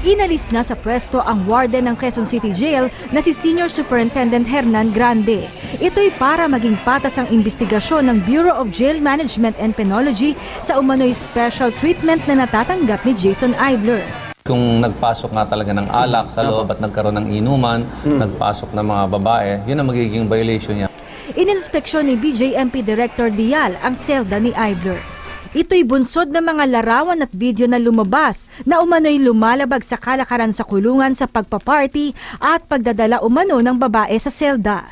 Inalis 0.07 0.47
na 0.55 0.63
sa 0.63 0.79
pwesto 0.79 1.19
ang 1.19 1.43
warden 1.43 1.91
ng 1.91 1.95
Quezon 1.99 2.23
City 2.23 2.55
Jail 2.55 2.87
na 3.11 3.19
si 3.19 3.35
Senior 3.35 3.67
Superintendent 3.67 4.47
Hernan 4.47 4.95
Grande. 4.95 5.51
Ito'y 5.75 6.15
para 6.15 6.47
maging 6.47 6.79
patas 6.87 7.19
ang 7.19 7.27
investigasyon 7.27 8.07
ng 8.07 8.17
Bureau 8.23 8.55
of 8.55 8.71
Jail 8.71 9.03
Management 9.03 9.59
and 9.59 9.75
Penology 9.75 10.39
sa 10.63 10.79
umano'y 10.79 11.11
special 11.11 11.67
treatment 11.75 12.23
na 12.31 12.47
natatanggap 12.47 13.03
ni 13.03 13.11
Jason 13.11 13.51
Ivler. 13.59 13.99
Kung 14.47 14.79
nagpasok 14.79 15.35
nga 15.35 15.51
talaga 15.51 15.75
ng 15.75 15.91
alak 15.91 16.31
sa 16.31 16.47
loob 16.47 16.71
at 16.71 16.79
nagkaroon 16.79 17.19
ng 17.19 17.27
inuman, 17.35 17.83
nagpasok 18.07 18.71
ng 18.71 18.85
mga 18.87 19.03
babae, 19.19 19.51
yun 19.67 19.83
ang 19.83 19.87
magiging 19.91 20.31
violation 20.31 20.79
niya. 20.79 20.87
Ininspeksyon 21.35 22.07
ni 22.07 22.15
BJMP 22.15 22.87
Director 22.87 23.27
Dial 23.29 23.75
ang 23.83 23.99
selda 23.99 24.39
ni 24.39 24.55
Ivler. 24.55 25.18
Ito'y 25.49 25.81
bunsod 25.81 26.29
ng 26.29 26.45
mga 26.45 26.63
larawan 26.69 27.25
at 27.25 27.33
video 27.33 27.65
na 27.65 27.81
lumabas 27.81 28.53
na 28.69 28.85
umano'y 28.85 29.17
lumalabag 29.17 29.81
sa 29.81 29.97
kalakaran 29.97 30.53
sa 30.53 30.61
kulungan 30.61 31.17
sa 31.17 31.25
pagpaparty 31.25 32.13
at 32.37 32.61
pagdadala 32.69 33.25
umano 33.25 33.57
ng 33.57 33.73
babae 33.73 34.13
sa 34.21 34.29
selda. 34.29 34.85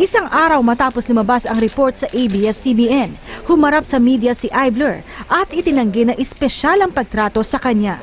Isang 0.00 0.32
araw 0.32 0.64
matapos 0.64 1.12
lumabas 1.12 1.44
ang 1.44 1.60
report 1.60 2.00
sa 2.00 2.08
ABS-CBN, 2.08 3.20
humarap 3.44 3.84
sa 3.84 4.00
media 4.00 4.32
si 4.32 4.48
Ivler 4.48 5.04
at 5.28 5.52
itinanggi 5.52 6.08
na 6.08 6.16
espesyal 6.16 6.80
ang 6.80 6.96
pagtrato 6.96 7.44
sa 7.44 7.60
kanya. 7.60 8.00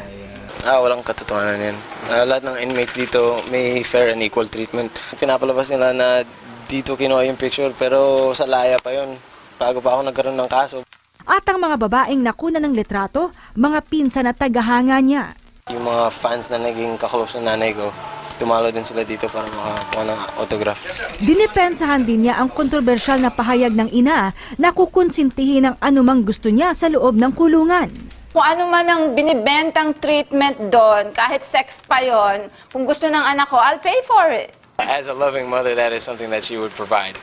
Ah, 0.70 0.78
walang 0.86 1.02
katotohanan 1.02 1.74
yan. 1.74 1.78
Ah, 2.06 2.22
lahat 2.22 2.46
ng 2.46 2.70
inmates 2.70 3.02
dito 3.02 3.42
may 3.50 3.82
fair 3.82 4.14
and 4.14 4.22
equal 4.22 4.46
treatment. 4.46 4.94
Pinapalabas 5.18 5.74
nila 5.74 5.90
na 5.98 6.22
dito 6.70 6.94
kinuha 6.94 7.26
yung 7.26 7.40
picture 7.42 7.74
pero 7.74 8.30
sa 8.38 8.46
laya 8.46 8.78
pa 8.78 8.94
yon 8.94 9.18
bago 9.58 9.82
pa 9.82 9.98
ako 9.98 10.06
nagkaroon 10.06 10.38
ng 10.38 10.52
kaso. 10.54 10.86
At 11.28 11.44
ang 11.50 11.60
mga 11.60 11.76
babaeng 11.76 12.22
nakuna 12.24 12.64
ng 12.64 12.72
litrato, 12.72 13.32
mga 13.60 13.80
pinsan 13.88 14.30
at 14.30 14.40
tagahanga 14.40 15.00
niya. 15.04 15.36
Yung 15.68 15.84
mga 15.84 16.14
fans 16.16 16.48
na 16.48 16.58
naging 16.58 16.96
kaklose 16.96 17.38
ng 17.38 17.46
nanay 17.46 17.76
ko, 17.76 17.92
tumalo 18.40 18.72
din 18.72 18.88
sila 18.88 19.04
dito 19.04 19.28
para 19.28 19.46
makakuha 19.52 20.04
ng 20.08 20.20
autograph. 20.40 20.80
Dinipensahan 21.20 22.08
din 22.08 22.26
niya 22.26 22.40
ang 22.40 22.48
kontrobersyal 22.50 23.20
na 23.20 23.30
pahayag 23.30 23.76
ng 23.76 23.92
ina 23.92 24.32
na 24.56 24.72
kukonsintihin 24.72 25.70
ang 25.70 25.76
anumang 25.84 26.24
gusto 26.24 26.48
niya 26.48 26.72
sa 26.72 26.88
loob 26.88 27.20
ng 27.20 27.36
kulungan. 27.36 27.92
Kung 28.30 28.46
ano 28.46 28.70
man 28.70 28.86
ang 28.88 29.04
binibentang 29.18 29.98
treatment 30.00 30.72
doon, 30.72 31.12
kahit 31.12 31.44
sex 31.44 31.82
pa 31.84 32.00
yon, 32.00 32.48
kung 32.72 32.86
gusto 32.88 33.10
ng 33.10 33.26
anak 33.26 33.50
ko, 33.50 33.58
I'll 33.60 33.82
pay 33.82 34.00
for 34.06 34.32
it. 34.32 34.56
As 34.80 35.12
a 35.12 35.18
loving 35.18 35.52
mother, 35.52 35.76
that 35.76 35.92
is 35.92 36.08
something 36.08 36.32
that 36.32 36.46
she 36.48 36.56
would 36.56 36.72
provide. 36.72 37.20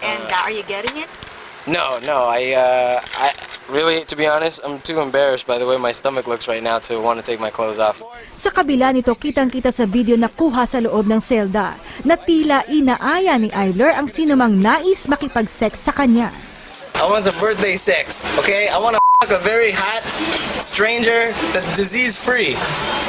And 0.00 0.22
uh, 0.32 0.46
are 0.48 0.54
you 0.54 0.64
getting 0.64 0.96
it? 0.96 1.10
No, 1.66 1.98
no, 2.06 2.30
I, 2.30 2.54
uh, 2.54 3.02
I 3.18 3.34
really, 3.68 4.06
to 4.06 4.14
be 4.14 4.26
honest, 4.26 4.62
I'm 4.62 4.78
too 4.86 5.02
embarrassed 5.02 5.50
by 5.50 5.58
the 5.58 5.66
way 5.66 5.76
my 5.76 5.90
stomach 5.90 6.30
looks 6.30 6.46
right 6.46 6.62
now 6.62 6.78
to 6.86 7.02
want 7.02 7.18
to 7.18 7.26
take 7.26 7.42
my 7.42 7.50
clothes 7.50 7.82
off. 7.82 7.98
Sa 8.38 8.54
kabila 8.54 8.94
nito, 8.94 9.10
kitang-kita 9.18 9.74
sa 9.74 9.82
video 9.82 10.14
na 10.14 10.30
kuha 10.30 10.62
sa 10.62 10.78
loob 10.78 11.10
ng 11.10 11.18
selda 11.18 11.74
na 12.06 12.14
tila 12.14 12.62
inaaya 12.70 13.34
ni 13.34 13.50
Eiler 13.50 13.98
ang 13.98 14.06
sinumang 14.06 14.62
nais 14.62 15.10
makipag-sex 15.10 15.82
sa 15.82 15.90
kanya. 15.90 16.30
I 16.94 17.04
want 17.10 17.26
some 17.26 17.36
birthday 17.42 17.74
sex, 17.74 18.22
okay? 18.38 18.70
I 18.70 18.78
want 18.78 18.94
to 18.94 19.02
a 19.24 19.38
very 19.38 19.72
hot 19.72 20.04
stranger 20.52 21.32
that's 21.52 21.74
disease 21.74 22.16
free. 22.16 22.54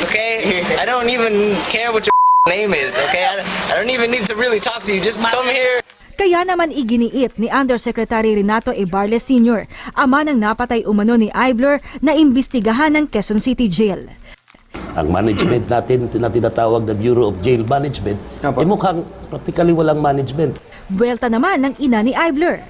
Okay? 0.02 0.64
I 0.80 0.86
don't 0.86 1.10
even 1.10 1.54
care 1.70 1.92
what 1.92 2.08
your 2.08 2.16
name 2.48 2.74
is. 2.74 2.98
Okay? 2.98 3.26
I, 3.26 3.72
I 3.72 3.76
don't 3.76 3.90
even 3.90 4.10
need 4.10 4.26
to 4.28 4.36
really 4.36 4.60
talk 4.60 4.82
to 4.84 4.96
you. 4.96 5.02
Just 5.02 5.20
come 5.20 5.46
here. 5.46 5.82
Kaya 6.18 6.42
naman 6.42 6.74
iginiit 6.74 7.38
ni 7.38 7.46
Undersecretary 7.46 8.34
Renato 8.34 8.74
Ibarle 8.74 9.22
Sr., 9.22 9.70
ama 9.94 10.26
ng 10.26 10.42
napatay 10.42 10.82
umano 10.90 11.14
ni 11.14 11.30
Ivler 11.30 11.78
na 12.02 12.18
imbestigahan 12.18 12.98
ng 12.98 13.06
Quezon 13.06 13.38
City 13.38 13.70
Jail. 13.70 14.10
Ang 14.98 15.14
management 15.14 15.70
natin 15.70 16.10
na 16.18 16.26
tinatawag 16.34 16.90
na 16.90 16.98
Bureau 16.98 17.30
of 17.30 17.38
Jail 17.46 17.62
Management, 17.62 18.18
eh 18.42 18.66
mukhang 18.66 19.06
practically 19.30 19.78
walang 19.78 20.02
management. 20.02 20.58
Buwelta 20.90 21.30
naman 21.30 21.62
ng 21.62 21.74
ina 21.78 22.02
ni 22.02 22.18
Ivler. 22.18 22.66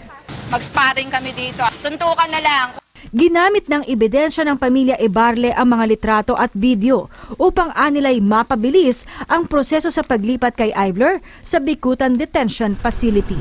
Mag-sparring 0.51 1.07
kami 1.07 1.31
dito. 1.31 1.63
Suntukan 1.79 2.27
na 2.27 2.43
lang. 2.43 2.67
Ginamit 3.15 3.71
ng 3.71 3.87
ebidensya 3.87 4.43
ng 4.43 4.59
pamilya 4.59 4.99
Ibarle 4.99 5.55
ang 5.55 5.71
mga 5.71 5.85
litrato 5.87 6.33
at 6.35 6.51
video 6.51 7.07
upang 7.39 7.71
anilay 7.71 8.19
mapabilis 8.19 9.07
ang 9.31 9.47
proseso 9.47 9.87
sa 9.87 10.03
paglipat 10.03 10.59
kay 10.59 10.71
Ivler 10.75 11.23
sa 11.39 11.63
Bikutan 11.63 12.19
Detention 12.19 12.75
Facility. 12.75 13.39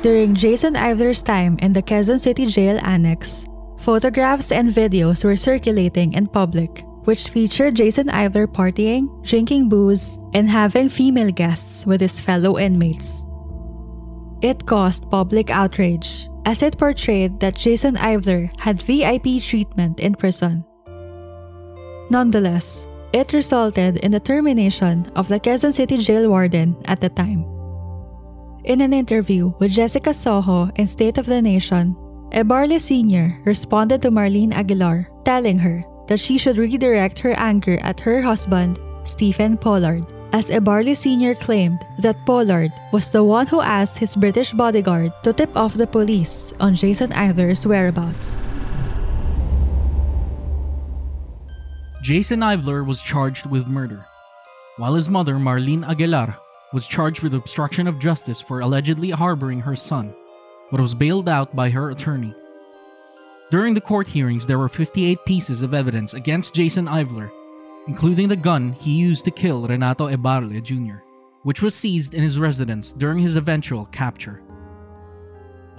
During 0.00 0.32
Jason 0.32 0.80
Ivler's 0.80 1.20
time 1.20 1.60
in 1.60 1.76
the 1.76 1.84
Quezon 1.84 2.16
City 2.16 2.48
Jail 2.48 2.80
Annex, 2.80 3.44
photographs 3.76 4.48
and 4.48 4.72
videos 4.72 5.20
were 5.20 5.36
circulating 5.36 6.16
in 6.16 6.24
public, 6.24 6.88
which 7.04 7.28
featured 7.28 7.76
Jason 7.76 8.08
Ivler 8.08 8.46
partying, 8.46 9.08
drinking 9.24 9.68
booze, 9.68 10.18
and 10.34 10.48
having 10.48 10.88
female 10.88 11.30
guests 11.30 11.86
with 11.86 12.00
his 12.00 12.20
fellow 12.20 12.58
inmates. 12.58 13.24
It 14.42 14.66
caused 14.66 15.10
public 15.10 15.50
outrage 15.50 16.28
as 16.46 16.62
it 16.62 16.78
portrayed 16.78 17.40
that 17.40 17.56
Jason 17.56 17.96
Ivler 17.96 18.48
had 18.58 18.80
VIP 18.80 19.42
treatment 19.42 20.00
in 20.00 20.14
prison. 20.14 20.64
Nonetheless, 22.10 22.86
it 23.12 23.32
resulted 23.32 23.98
in 23.98 24.12
the 24.12 24.20
termination 24.20 25.10
of 25.14 25.28
the 25.28 25.40
Quezon 25.40 25.72
City 25.72 25.98
jail 25.98 26.28
warden 26.28 26.76
at 26.86 27.00
the 27.00 27.08
time. 27.08 27.44
In 28.64 28.80
an 28.80 28.92
interview 28.92 29.52
with 29.58 29.72
Jessica 29.72 30.14
Soho 30.14 30.70
in 30.76 30.86
State 30.86 31.18
of 31.18 31.26
the 31.26 31.42
Nation, 31.42 31.96
Ebarle 32.32 32.80
Sr. 32.80 33.42
responded 33.44 34.02
to 34.02 34.10
Marlene 34.10 34.54
Aguilar, 34.54 35.10
telling 35.24 35.58
her 35.58 35.84
that 36.10 36.18
she 36.18 36.36
should 36.36 36.58
redirect 36.58 37.20
her 37.20 37.38
anger 37.38 37.78
at 37.82 38.00
her 38.00 38.20
husband, 38.20 38.80
Stephen 39.04 39.56
Pollard, 39.56 40.04
as 40.32 40.50
Ebarle 40.50 40.96
Sr. 40.96 41.36
claimed 41.36 41.78
that 42.00 42.26
Pollard 42.26 42.72
was 42.92 43.10
the 43.10 43.22
one 43.22 43.46
who 43.46 43.60
asked 43.60 43.96
his 43.96 44.16
British 44.16 44.50
bodyguard 44.52 45.12
to 45.22 45.32
tip 45.32 45.56
off 45.56 45.74
the 45.74 45.86
police 45.86 46.52
on 46.58 46.74
Jason 46.74 47.12
Ivler's 47.12 47.64
whereabouts. 47.64 48.42
Jason 52.02 52.40
Ivler 52.40 52.84
was 52.84 53.00
charged 53.02 53.46
with 53.46 53.68
murder, 53.68 54.04
while 54.78 54.94
his 54.94 55.08
mother, 55.08 55.34
Marlene 55.34 55.86
Aguilar, 55.86 56.34
was 56.72 56.88
charged 56.88 57.22
with 57.22 57.34
obstruction 57.34 57.86
of 57.86 58.00
justice 58.00 58.40
for 58.40 58.60
allegedly 58.60 59.10
harboring 59.10 59.60
her 59.60 59.76
son, 59.76 60.12
but 60.72 60.80
was 60.80 60.94
bailed 60.94 61.28
out 61.28 61.54
by 61.54 61.70
her 61.70 61.90
attorney. 61.90 62.34
During 63.50 63.74
the 63.74 63.80
court 63.80 64.06
hearings, 64.06 64.46
there 64.46 64.60
were 64.60 64.68
58 64.68 65.18
pieces 65.26 65.62
of 65.62 65.74
evidence 65.74 66.14
against 66.14 66.54
Jason 66.54 66.86
Ivler, 66.86 67.32
including 67.88 68.28
the 68.28 68.36
gun 68.36 68.72
he 68.74 68.92
used 68.92 69.24
to 69.24 69.32
kill 69.32 69.66
Renato 69.66 70.08
Ebarle 70.08 70.62
Jr., 70.62 71.02
which 71.42 71.60
was 71.60 71.74
seized 71.74 72.14
in 72.14 72.22
his 72.22 72.38
residence 72.38 72.92
during 72.92 73.18
his 73.18 73.34
eventual 73.34 73.86
capture. 73.86 74.40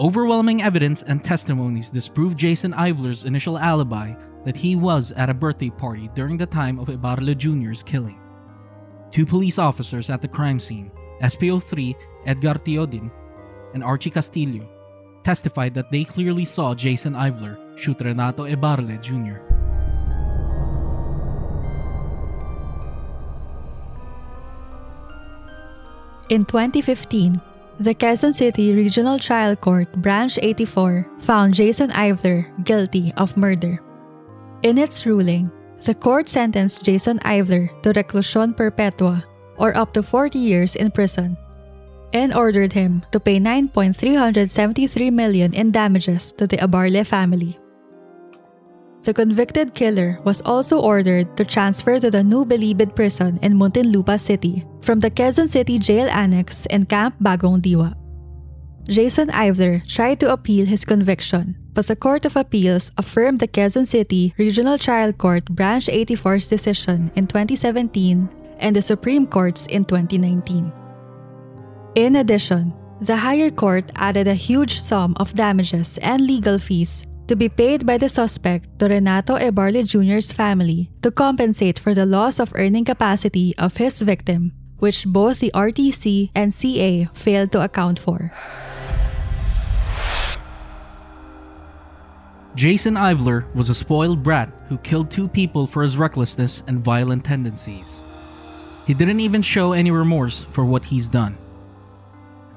Overwhelming 0.02 0.62
evidence 0.62 1.02
and 1.04 1.24
testimonies 1.24 1.90
disproved 1.90 2.38
Jason 2.38 2.74
Ivler's 2.74 3.24
initial 3.24 3.58
alibi 3.58 4.16
that 4.44 4.58
he 4.58 4.76
was 4.76 5.14
at 5.14 5.30
a 5.30 5.34
birthday 5.34 5.70
party 5.70 6.10
during 6.14 6.36
the 6.36 6.46
time 6.46 6.78
of 6.78 6.90
Ebarle 6.90 7.38
Jr.'s 7.38 7.84
killing. 7.84 8.20
Two 9.12 9.26
police 9.26 9.58
officers 9.58 10.10
at 10.10 10.22
the 10.22 10.28
crime 10.28 10.60
scene, 10.60 10.92
SPO3 11.22 11.96
Edgar 12.26 12.56
Teodin 12.56 13.10
and 13.74 13.82
Archie 13.82 14.10
Castillo, 14.10 14.68
testified 15.24 15.74
that 15.74 15.92
they 15.92 16.04
clearly 16.04 16.46
saw 16.46 16.74
Jason 16.74 17.14
Ivler 17.14 17.58
shoot 17.78 18.00
Renato 18.02 18.46
Ebarle 18.46 19.00
Jr. 19.02 19.40
In 26.30 26.46
2015, 26.46 27.42
the 27.80 27.94
Quezon 27.94 28.34
City 28.34 28.74
Regional 28.74 29.20
Trial 29.20 29.56
Court 29.56 29.92
Branch 30.00 30.38
84 30.42 31.06
found 31.20 31.54
Jason 31.54 31.90
Ivler 31.90 32.48
guilty 32.64 33.12
of 33.18 33.36
murder. 33.36 33.82
In 34.64 34.78
its 34.78 35.06
ruling, 35.06 35.52
the 35.84 35.96
court 35.96 36.30
sentenced 36.30 36.86
Jason 36.86 37.18
Ivler 37.26 37.68
to 37.82 37.92
reclusion 37.92 38.56
perpetua, 38.56 39.26
or 39.58 39.76
up 39.76 39.94
to 39.94 40.04
40 40.04 40.38
years 40.38 40.76
in 40.76 40.92
prison, 40.92 41.36
and 42.14 42.34
ordered 42.34 42.74
him 42.74 43.04
to 43.12 43.20
pay 43.20 43.40
9.373 43.40 45.12
million 45.12 45.54
in 45.54 45.72
damages 45.72 46.32
to 46.38 46.48
the 46.48 46.58
Ebarle 46.58 47.06
family. 47.06 47.58
The 49.04 49.14
convicted 49.14 49.74
killer 49.74 50.20
was 50.24 50.42
also 50.46 50.80
ordered 50.80 51.36
to 51.38 51.44
transfer 51.44 52.00
to 52.00 52.12
the 52.12 52.24
New 52.24 52.46
Bilibid 52.46 52.96
prison 52.96 53.40
in 53.42 53.58
Muntinlupa 53.58 54.20
City 54.20 54.64
from 54.82 55.00
the 55.00 55.10
Quezon 55.10 55.50
City 55.50 55.80
Jail 55.80 56.08
Annex 56.10 56.68
in 56.68 56.86
Camp 56.86 57.16
Bagong 57.18 57.62
Diwa. 57.66 57.98
Jason 58.86 59.30
Ivler 59.30 59.82
tried 59.88 60.20
to 60.20 60.32
appeal 60.32 60.66
his 60.66 60.86
conviction, 60.86 61.58
but 61.74 61.88
the 61.88 61.96
Court 61.96 62.26
of 62.26 62.36
Appeals 62.36 62.92
affirmed 62.98 63.40
the 63.40 63.48
Quezon 63.48 63.88
City 63.88 64.34
Regional 64.38 64.78
Trial 64.78 65.14
Court 65.14 65.46
Branch 65.46 65.86
84's 65.86 66.48
decision 66.48 67.12
in 67.16 67.26
2017 67.26 68.30
and 68.60 68.76
the 68.76 68.82
Supreme 68.82 69.26
Court's 69.26 69.66
in 69.68 69.86
2019. 69.86 70.81
In 71.96 72.16
addition, 72.16 72.72
the 73.02 73.18
higher 73.18 73.52
court 73.52 73.92
added 73.96 74.26
a 74.26 74.34
huge 74.34 74.80
sum 74.80 75.12
of 75.20 75.36
damages 75.36 76.00
and 76.00 76.22
legal 76.22 76.58
fees 76.58 77.04
to 77.28 77.36
be 77.36 77.50
paid 77.50 77.86
by 77.86 77.98
the 77.98 78.08
suspect 78.08 78.80
to 78.80 78.88
Renato 78.88 79.36
Ebarle 79.36 79.84
Jr.'s 79.84 80.32
family 80.32 80.90
to 81.02 81.12
compensate 81.12 81.78
for 81.78 81.94
the 81.94 82.06
loss 82.06 82.40
of 82.40 82.54
earning 82.56 82.86
capacity 82.86 83.54
of 83.58 83.76
his 83.76 84.00
victim, 84.00 84.54
which 84.80 85.04
both 85.06 85.40
the 85.40 85.52
RTC 85.54 86.32
and 86.34 86.54
CA 86.54 87.10
failed 87.12 87.52
to 87.52 87.62
account 87.62 88.00
for. 88.00 88.32
Jason 92.56 92.96
Ivler 92.96 93.54
was 93.54 93.68
a 93.68 93.76
spoiled 93.76 94.24
brat 94.24 94.48
who 94.70 94.78
killed 94.78 95.12
two 95.12 95.28
people 95.28 95.68
for 95.68 95.84
his 95.84 95.98
recklessness 95.98 96.64
and 96.68 96.80
violent 96.80 97.26
tendencies. 97.26 98.02
He 98.88 98.94
didn't 98.94 99.20
even 99.20 99.42
show 99.42 99.74
any 99.74 99.92
remorse 99.92 100.44
for 100.56 100.64
what 100.64 100.86
he's 100.86 101.10
done. 101.10 101.38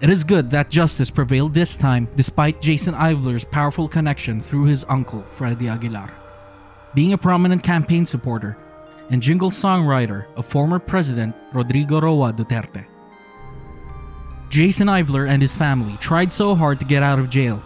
It 0.04 0.10
is 0.10 0.22
good 0.22 0.50
that 0.50 0.68
justice 0.68 1.08
prevailed 1.08 1.54
this 1.54 1.78
time 1.78 2.10
despite 2.14 2.60
Jason 2.60 2.92
Ivler's 2.92 3.42
powerful 3.42 3.88
connection 3.88 4.38
through 4.38 4.66
his 4.66 4.84
uncle, 4.90 5.22
Freddie 5.22 5.70
Aguilar. 5.70 6.12
Being 6.94 7.14
a 7.14 7.16
prominent 7.16 7.62
campaign 7.62 8.04
supporter 8.04 8.58
and 9.08 9.22
jingle 9.22 9.48
songwriter 9.48 10.26
of 10.36 10.44
former 10.44 10.78
President 10.78 11.34
Rodrigo 11.54 12.02
Roa 12.02 12.34
Duterte. 12.34 12.84
Jason 14.50 14.88
Ivler 14.88 15.26
and 15.26 15.40
his 15.40 15.56
family 15.56 15.96
tried 15.96 16.30
so 16.30 16.54
hard 16.54 16.80
to 16.80 16.84
get 16.84 17.02
out 17.02 17.18
of 17.18 17.30
jail, 17.30 17.62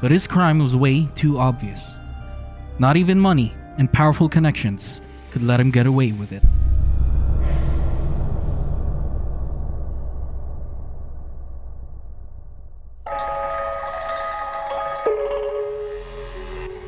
but 0.00 0.10
his 0.10 0.26
crime 0.26 0.58
was 0.58 0.74
way 0.74 1.06
too 1.14 1.38
obvious. 1.38 1.96
Not 2.80 2.96
even 2.96 3.20
money 3.20 3.54
and 3.78 3.92
powerful 3.92 4.28
connections 4.28 5.00
could 5.30 5.42
let 5.42 5.60
him 5.60 5.70
get 5.70 5.86
away 5.86 6.10
with 6.10 6.32
it. 6.32 6.42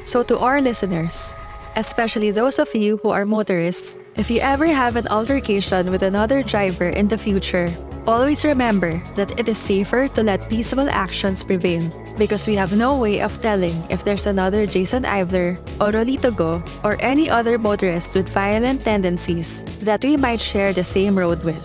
So, 0.08 0.22
to 0.22 0.38
our 0.38 0.62
listeners, 0.62 1.34
especially 1.76 2.30
those 2.30 2.58
of 2.58 2.74
you 2.74 2.96
who 3.04 3.10
are 3.10 3.26
motorists, 3.28 3.98
if 4.16 4.30
you 4.30 4.40
ever 4.40 4.64
have 4.64 4.96
an 4.96 5.06
altercation 5.08 5.90
with 5.90 6.00
another 6.00 6.42
driver 6.42 6.88
in 6.88 7.08
the 7.08 7.18
future, 7.18 7.68
always 8.06 8.42
remember 8.42 9.04
that 9.20 9.38
it 9.38 9.52
is 9.52 9.58
safer 9.58 10.08
to 10.08 10.22
let 10.22 10.48
peaceful 10.48 10.88
actions 10.88 11.42
prevail 11.42 11.84
because 12.16 12.48
we 12.48 12.56
have 12.56 12.72
no 12.72 12.96
way 12.96 13.20
of 13.20 13.36
telling 13.42 13.76
if 13.90 14.02
there's 14.02 14.24
another 14.24 14.64
Jason 14.64 15.04
Ivler 15.04 15.60
or 15.76 15.92
Rolito 15.92 16.34
Go 16.34 16.64
or 16.82 16.96
any 17.04 17.28
other 17.28 17.58
motorist 17.58 18.14
with 18.14 18.32
violent 18.32 18.80
tendencies 18.88 19.60
that 19.84 20.02
we 20.02 20.16
might 20.16 20.40
share 20.40 20.72
the 20.72 20.84
same 20.88 21.18
road 21.18 21.44
with. 21.44 21.60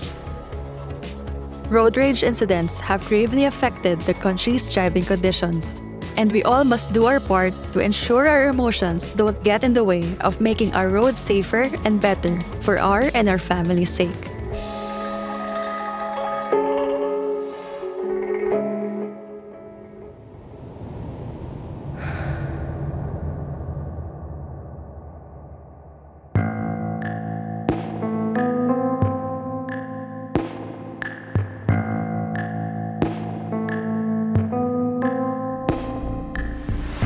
Road 1.71 1.95
rage 1.95 2.27
incidents 2.27 2.77
have 2.81 3.07
gravely 3.07 3.45
affected 3.45 4.01
the 4.01 4.13
country's 4.13 4.67
driving 4.67 5.07
conditions 5.07 5.79
and 6.17 6.31
we 6.31 6.43
all 6.43 6.63
must 6.63 6.93
do 6.93 7.05
our 7.05 7.19
part 7.19 7.53
to 7.73 7.79
ensure 7.79 8.27
our 8.27 8.49
emotions 8.49 9.09
don't 9.09 9.41
get 9.43 9.63
in 9.63 9.73
the 9.73 9.83
way 9.83 10.03
of 10.21 10.41
making 10.41 10.73
our 10.73 10.89
roads 10.89 11.17
safer 11.17 11.69
and 11.85 12.01
better 12.01 12.39
for 12.61 12.79
our 12.79 13.11
and 13.13 13.29
our 13.29 13.39
family's 13.39 13.89
sake. 13.89 14.32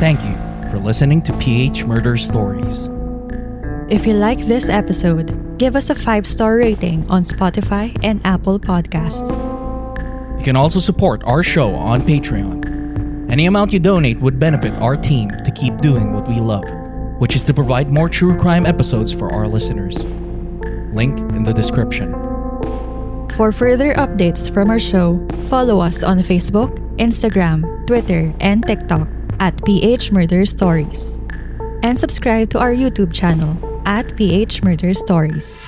Thank 0.08 0.24
you 0.24 0.72
for 0.72 0.80
listening 0.80 1.22
to 1.24 1.34
PH 1.34 1.84
Murder 1.84 2.16
Stories. 2.16 2.88
If 3.90 4.08
you 4.08 4.14
like 4.14 4.40
this 4.40 4.70
episode, 4.70 5.58
give 5.58 5.76
us 5.76 5.90
a 5.90 5.96
five 5.96 6.26
star 6.26 6.56
rating 6.56 7.06
on 7.10 7.24
Spotify 7.24 7.92
and 8.06 8.26
Apple 8.26 8.58
Podcasts. 8.58 9.30
You 10.40 10.46
can 10.46 10.56
also 10.56 10.80
support 10.80 11.26
our 11.26 11.44
show 11.44 11.76
on 11.76 12.00
Patreon. 12.00 13.30
Any 13.30 13.48
amount 13.48 13.74
you 13.74 13.80
donate 13.80 14.22
would 14.22 14.40
benefit 14.40 14.72
our 14.80 14.96
team 14.96 15.28
to 15.44 15.52
keep 15.52 15.76
doing 15.80 16.14
what 16.14 16.26
we 16.26 16.40
love, 16.40 16.64
which 17.20 17.36
is 17.36 17.44
to 17.44 17.54
provide 17.54 17.90
more 17.90 18.08
true 18.08 18.38
crime 18.38 18.66
episodes 18.66 19.12
for 19.12 19.30
our 19.30 19.46
listeners. 19.46 20.06
Link 20.96 21.20
in 21.36 21.44
the 21.44 21.54
description. 21.54 22.14
For 23.36 23.52
further 23.52 23.94
updates 23.96 24.50
from 24.54 24.70
our 24.70 24.80
show, 24.80 25.20
follow 25.50 25.82
us 25.82 26.02
on 26.02 26.20
Facebook, 26.20 26.80
Instagram, 26.96 27.86
Twitter, 27.88 28.34
and 28.40 28.66
TikTok 28.66 29.10
at 29.40 29.64
PH 29.66 30.12
Murder 30.12 30.46
Stories. 30.46 31.20
And 31.84 32.00
subscribe 32.00 32.50
to 32.52 32.60
our 32.60 32.74
YouTube 32.74 33.14
channel 33.14 33.58
at 33.86 34.16
PH 34.18 34.64
Murder 34.64 34.94
Stories. 34.94 35.62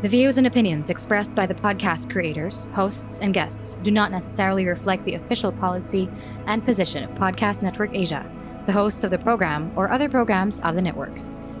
The 0.00 0.08
views 0.08 0.38
and 0.38 0.46
opinions 0.46 0.90
expressed 0.90 1.34
by 1.34 1.46
the 1.46 1.56
podcast 1.56 2.08
creators, 2.08 2.68
hosts, 2.72 3.18
and 3.18 3.34
guests 3.34 3.76
do 3.82 3.90
not 3.90 4.12
necessarily 4.12 4.64
reflect 4.64 5.02
the 5.02 5.14
official 5.14 5.50
policy 5.50 6.08
and 6.46 6.64
position 6.64 7.02
of 7.02 7.10
Podcast 7.16 7.62
Network 7.62 7.92
Asia, 7.92 8.24
the 8.66 8.72
hosts 8.72 9.02
of 9.02 9.10
the 9.10 9.18
program, 9.18 9.72
or 9.74 9.90
other 9.90 10.08
programs 10.08 10.60
of 10.60 10.76
the 10.76 10.82
network. 10.82 11.18